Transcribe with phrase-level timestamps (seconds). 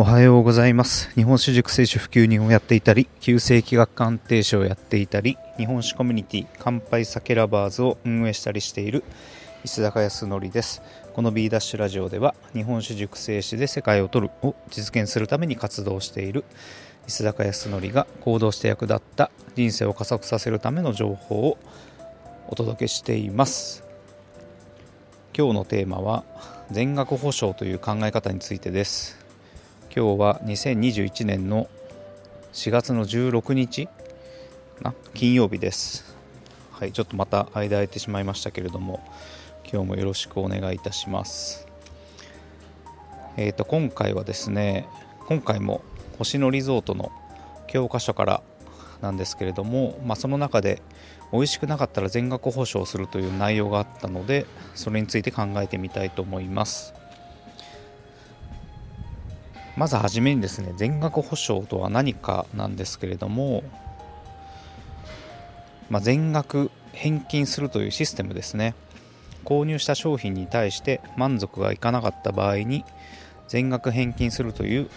[0.00, 1.10] おはようございます。
[1.10, 9.04] 日本酒熟成酒普及人をやっていたり旧世紀学鑑定士をやっていたり日本酒コミュニティ乾杯酒ラバーズを運営したりしている
[9.62, 10.80] 石坂康則です。
[11.12, 16.44] この B ダッシュラジオでは日本酒熟成士で世界を取るを実現するために活動している
[17.06, 21.58] 石坂康則が行動して役立った人生を加速させるための情報を
[22.48, 23.84] お届けしています。
[25.36, 26.24] 今日のテーマは
[26.70, 29.19] 全額保証という考え方についてです。
[29.92, 31.68] 今日は2021年の
[32.52, 33.88] 4月の16日
[34.80, 36.16] な金曜日です。
[36.70, 39.02] はいちょっとまた間空いてしまいましたけれども
[39.64, 41.66] 今日もよろしくお願いいたします。
[43.36, 44.86] えーと今回はですね
[45.26, 45.82] 今回も
[46.18, 47.10] 星野リゾートの
[47.66, 48.42] 教科書から
[49.00, 50.80] なんですけれども、まあ、その中で
[51.32, 56.94] 美味しくなかったら全額保証するという内容があったのでそれについて考えてみたいと思います。
[59.80, 63.62] まずはじめにですね全額保証とは何かなんですけれども、
[65.88, 68.74] まあ、全額返金するというシステムですね。
[69.42, 72.84] 購入した商品に対して満足がいかなかった場合に
[73.48, 74.90] 全額返金するという、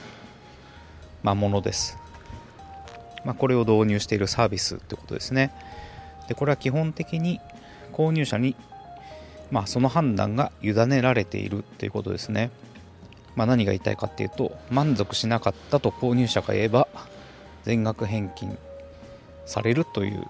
[1.23, 1.97] まあ、ものです、
[3.23, 5.53] まあ、これを導入しているサービスってことですね。
[6.28, 7.40] でこれは基本的に
[7.94, 8.58] 購入者に、
[9.50, 12.52] まあ、その判断が委ねられているということですね。
[13.36, 16.88] まあ、何が言いたいかっていうと満足しなかったと購入者が言えば
[17.64, 18.58] 全額返金
[19.45, 20.25] されるという、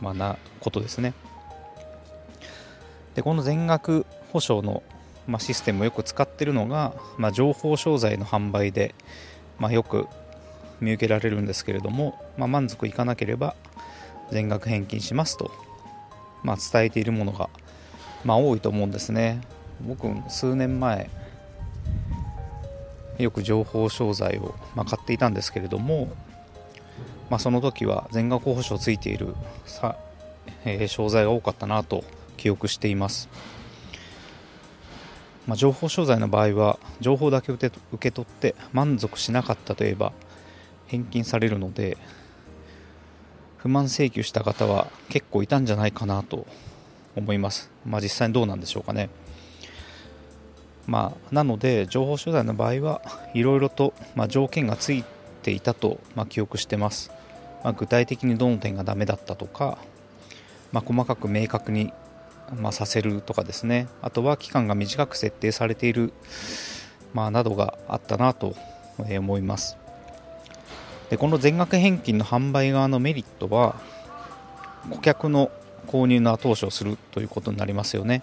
[0.00, 1.14] まあ、なことですね。
[3.14, 4.82] でこの全額保証の、
[5.26, 8.94] まあ、システムをよく使っているのが、まあ、情報商材の販売で、
[9.58, 10.06] まあ、よく
[10.80, 13.54] 見受けられるんですけれども、まあ、満足いかなければ
[14.30, 15.50] 全額返金しますと、
[16.42, 17.50] まあ、伝えているものが、
[18.24, 19.40] まあ、多いと思うんですね。
[19.82, 21.10] 僕数年前
[23.24, 26.12] よく情報商材を、ま、買っていたんですけれども、
[27.30, 29.34] まあ、その時は全額保証ついている
[29.64, 29.96] さ、
[30.64, 32.04] えー、商材が多かったなと
[32.36, 33.28] 記憶しています、
[35.46, 40.12] まあ、情報商材の場合は情報だけ受け取って満足しなかったといえば
[40.86, 41.96] 返金されるので
[43.58, 46.46] 不満請求した方は結構いたんじゃないかなと
[47.14, 49.08] 思います、まあ、実際にどうなんでしょうかね。
[50.86, 53.02] まあ、なので情報取材の場合は
[53.34, 55.04] いろいろと、まあ、条件がつい
[55.42, 57.10] ていたと、まあ、記憶してます、
[57.62, 59.78] まあ、具体的にどの点がダメだったとか、
[60.72, 61.92] まあ、細かく明確に、
[62.56, 63.88] まあ、させるとかですね。
[64.00, 66.12] あとは期間が短く設定されている、
[67.14, 68.56] まあ、などがあったなと
[68.98, 69.76] 思います。
[71.10, 73.76] でこの全額返金の販売側のメリットは
[74.90, 75.50] 顧客の
[75.86, 78.22] 購入の後押しをするということになりますよね。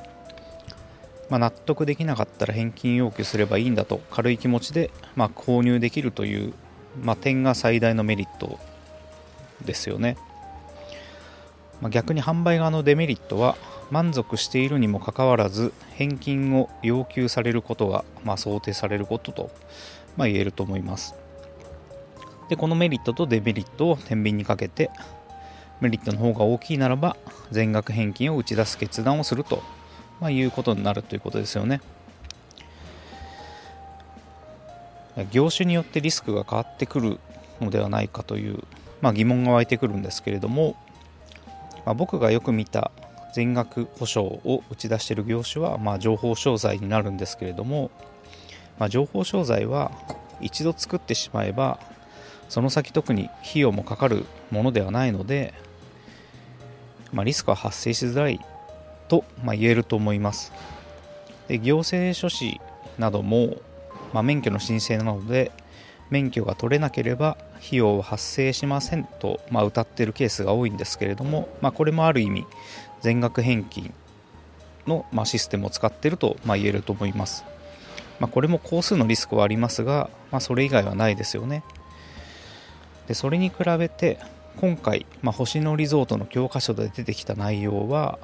[1.30, 6.54] まあ、納得できなかったら返金要求すればいいんだと軽い気持ちで、まあ、購入できるという、
[7.02, 8.60] まあ、点が最大のメリット
[9.64, 10.18] ですよね、
[11.82, 13.58] まあ、逆に販売側のデメリットは
[13.92, 19.52] 満足しているにもかかわらず返金を要求されることが、まあ、想定されることと、
[20.18, 21.16] まあ、言えると思います。
[22.50, 24.90] でこのメリットとデメリットを天秤にかけて
[25.82, 27.16] メリットの方が大きいならば
[27.52, 29.62] 全額返金を打ち出す決断をすると。
[30.20, 31.82] まあ、いうことになるということですよね。
[35.32, 37.20] 業種によってリスクが変わってくる
[37.60, 38.64] のではないかという、
[39.02, 40.76] まあ、疑問が湧いてくるんですけれども、
[41.86, 42.92] まあ、僕がよく見た
[43.34, 47.92] 全額保証を打ち出している業種は、まあ、情報商材になるんですけれども、
[48.78, 49.92] まあ、情報商材は
[50.42, 51.80] 一度作ってしまえば
[52.48, 55.54] その先特に費用もかかるものではないので、
[57.14, 58.40] まあ、リスクは発生しづらい
[59.10, 60.54] と、まあ、言えると思います。
[61.50, 62.62] で行政書士
[62.98, 63.58] なども、
[64.14, 65.52] まあ、免許の申請なので
[66.10, 72.46] 免許が取れなければ費用は発生しませんと、まあ、歌っているケースが多いんですけれども、まあ、これもある意味
[73.02, 73.94] 全額返金
[74.88, 77.44] の、まあ、システムを使っていると、まあ、言えると思います。
[78.20, 81.64] まあ、これも工数のリスクはありますが、まあ、それ以外はないですよね。
[83.08, 84.20] でそれに比べて
[84.58, 88.20] 今回、まあ、星野リゾートの教科書で出てきた内容は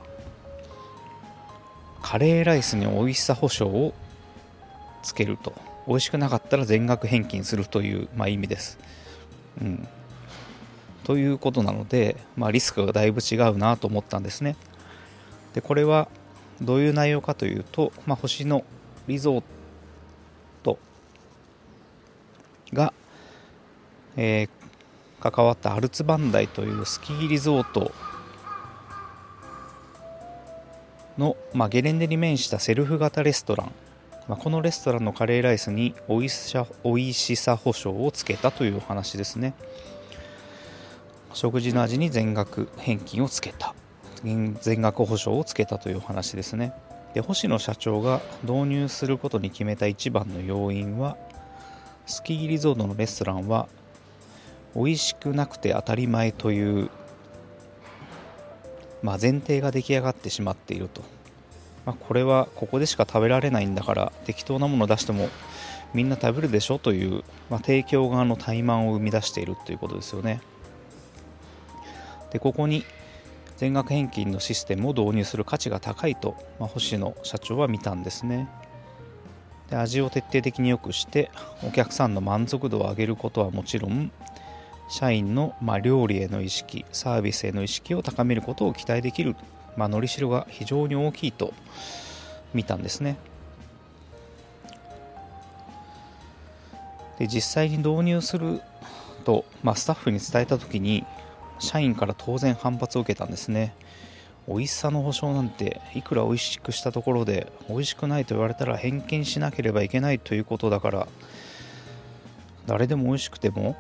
[2.05, 3.95] カレーライスに美味しさ保証を
[5.01, 5.53] つけると。
[5.87, 8.79] 美味しくなかったら全額返金するという、まあ、意味です、
[9.61, 9.87] うん、
[11.03, 14.55] ということなので、まあ、リスクがだいぶ違うなと思ったんですね。
[15.53, 16.07] でこれは
[16.61, 18.63] どういう内容かというと、まあ、星の
[19.07, 19.43] リゾー
[20.63, 20.79] ト
[22.73, 22.93] が、
[24.15, 27.91] えー、関わったアルツバンダイというスキーリゾート
[31.17, 33.71] の、まあ、ゲレンデに面したセルフ型レストラン。
[34.27, 39.53] まあ、このレストランのカレーライスにおいしさおいしさ保証をつけたというお話ですね。
[41.33, 43.75] 食事の味に全額返金をつけた。
[44.23, 46.73] 全額保証をつけたというお話ですね。
[47.13, 51.17] で星野社長が導入することに決めた一番の要因は
[52.06, 53.67] スキーリゾートのレストランは
[54.75, 56.89] 美味しくなくて当たり前という、
[59.05, 61.03] まあ、前提が出来上がってしまっていると。
[61.85, 65.29] まあ、これはここでしか食べられないんだから適当なものを出しても
[65.93, 70.41] みんな食べるでしょという、まあ、提供側の怠慢を生み出しているということですよね。
[72.31, 72.83] でここに
[73.57, 78.49] 全額返金のシステムを導入する価値が高いと、まあ、星野社長は見たんですね。
[79.69, 81.29] で味を徹底的に良くして
[81.63, 84.11] お客さんの満足度を上げることはもちろん
[84.89, 89.35] 社員のま料理への意識サービスへの意識を高めることを期待できる
[89.77, 91.53] まあ、のりしろが非常に大きいと
[92.53, 93.17] 見たんですね。
[97.19, 98.61] で実際に導入する
[99.23, 101.05] と、まあ、スタッフに伝えた時に
[101.59, 103.73] 社員から当然反発を受けたんですね。
[104.47, 111.07] 美味しさの保証なんていくら美味しくしたところで美味しくないと言われたら返金しなければいけないということだから
[112.67, 113.75] 誰でも美味しくても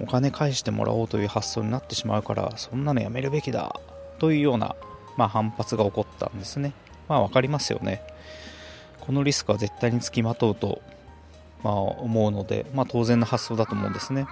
[0.00, 3.78] お金返してもらおうという発想になってしまうからそんなのやめるべきだ
[4.18, 4.74] というような
[5.20, 6.72] まあ、反発が起こったんですね。
[7.06, 8.02] まあ分かりますよね。
[9.00, 10.80] このリスクは絶対につきまとうと、
[11.62, 14.26] まあ、思うので、まあ、当然の発想だと思うんですね。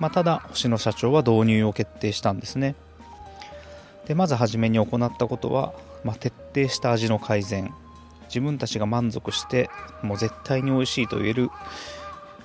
[0.00, 2.74] まあ、ただ、星野社長は導入を決定したんですね。
[4.08, 5.72] でまず初めに行ったことは、
[6.02, 7.72] まあ、徹底した味の改善
[8.26, 9.70] 自分たちが満足して
[10.02, 11.50] もう絶対に美味しいと言える、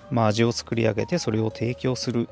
[0.10, 2.30] まあ、味を作り上げてそれを提供する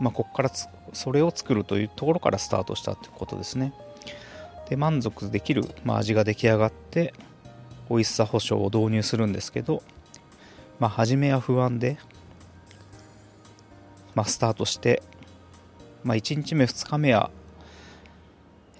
[0.00, 0.50] まあ、ここから
[0.92, 3.72] それを作るというところからスタートしたということですね。
[4.68, 7.14] で満足できる、まあ、味が出来上がって
[7.88, 9.82] 美味しさ保証を導入するんですけど、
[10.80, 11.98] まあ、初めは不安で、
[14.14, 15.02] まあ、スタートして、
[16.02, 17.30] まあ、1日目2日目は、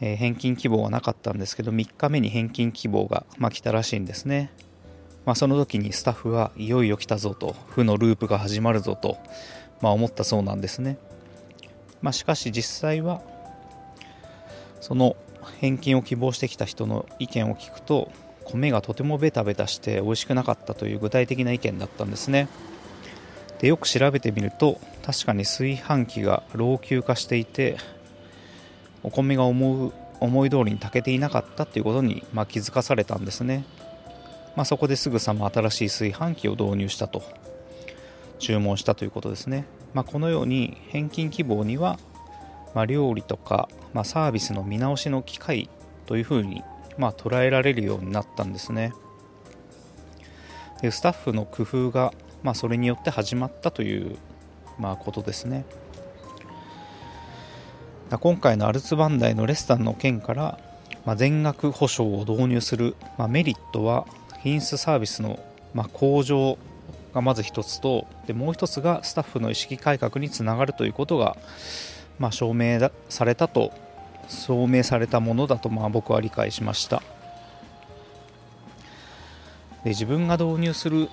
[0.01, 4.51] えー、返金希望はなかったんですけど3日目に返金希望が、まあ、来たらしいんですね。
[5.25, 9.19] まあ、その時にスタッフはいよいよ来たぞと負のループが始まるぞと、
[9.81, 10.99] まあ、思ったそうなんですね。
[12.03, 13.23] まあ、しかし実際は
[14.81, 15.17] その
[15.61, 18.11] 返金を希望してきた人の意見を聞くと
[18.45, 22.49] 米がとてもベタベタして美味しくなかったという具体的な意見だったんですね。
[23.59, 27.79] でよく調べてみると確かに炊飯器が老朽化していて
[29.03, 33.65] お米が思う思い通りに炊けていなかったということに、まあ、気づかされたんですね、
[34.57, 37.23] まあ、そこですぐさま新しい炊飯器を導入したと。
[38.39, 39.65] 注文したということですね。
[39.95, 41.99] まあ、このように返金希望には、
[42.75, 45.71] まあ、料理とか、まあ、サービスの見直しの機会
[46.05, 46.63] というふうに、
[46.99, 48.93] まあ、捉えられるようになったんですね。
[50.83, 52.13] でスタッフの工夫が、
[52.43, 54.17] まあ、それによって始まったという、
[54.79, 55.65] まあ、ことですね。
[58.21, 60.59] 今回のアルツバンダイのレスタンの件から、
[61.05, 64.07] まあ、全額保証を導入する、まあ、メリットは
[64.43, 65.41] 品質サービスの、
[65.75, 66.59] まあ、向上
[67.17, 71.37] がまず一つとでもう一つがスタッフの意識改革につながるということが、
[72.19, 72.79] まあ、証明
[73.09, 73.73] されたと
[74.29, 77.03] 証明されたものだとまあ僕は理解しました。
[79.85, 81.09] で自分が導入する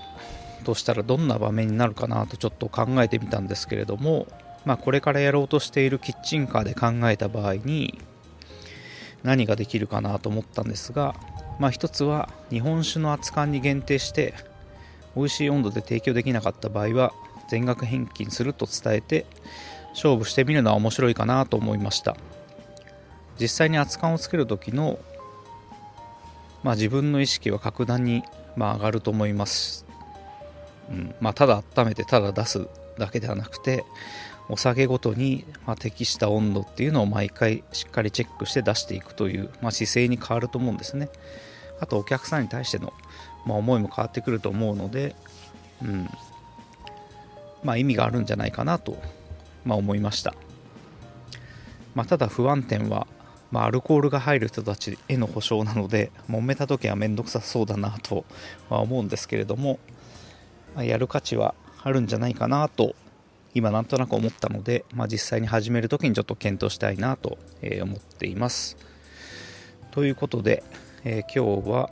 [0.65, 4.27] としたらどんな場面になるかなとちょっと考えてみたんですけれども、
[4.65, 7.99] まあ、これからやろうとしているキッチンカーで考えた場合に
[9.21, 11.15] 何ができるかなと思ったんですが、
[11.59, 14.33] まあ、一つは日本酒の熱燗に限定して
[15.15, 17.13] 美味しい温度で提供できなかった場合は
[17.47, 19.25] 全額返金すると伝えて
[19.89, 22.17] 勝負してみるのは面白いかなと思いました。
[23.39, 24.99] 実際に熱燗をつける時の、
[26.63, 28.23] まあ、自分の意識は格段に、
[28.55, 29.85] まあ、上がると思います、
[30.89, 32.67] うんまあ、ただ温めてただ出す
[32.97, 33.85] だけではなくて
[34.49, 41.09] お酒ごとに、ま適した温度っていうのを毎回しっかりチェックして出していくという、まあ、姿勢に変わると思うんですね。
[41.79, 42.91] あとお客さんに対しての
[43.45, 45.15] まあ、思いも変わってくると思うので、
[45.81, 46.09] うん。
[47.63, 49.01] まあ、意味があるんじゃないかなと、
[49.65, 50.35] まあ、思いました、
[51.95, 53.07] まあ、ただ不安点は、
[53.51, 58.25] まあ、アルコールが入る人たちへの保証なので揉めた時は面倒くさそうだなと
[58.69, 59.79] は思うんですけれども、
[60.75, 62.95] まあ、やる価値はあるんじゃないかなと
[63.53, 67.37] 今なんとなく思ったので、まあ、実際に始める時にちょっと検討したいなと
[67.83, 68.77] 思っています。
[69.91, 70.63] ということで、
[71.05, 71.89] えー、今日は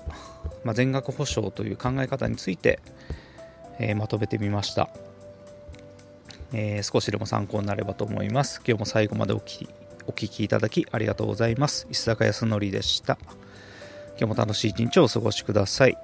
[0.64, 2.80] まあ、全額保証という考え方について、
[3.80, 4.90] えー、まとめてみました、
[6.54, 8.62] えー、少しでも参考になればと思います。
[8.66, 9.68] 今日も最後までおき
[10.08, 11.88] お聞きいただきありがとうございます。
[11.90, 13.18] 石坂康則でした。
[14.20, 15.98] 今日も楽しい一日をお過ごしください。